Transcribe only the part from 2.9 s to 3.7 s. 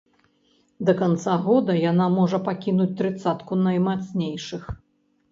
трыццатку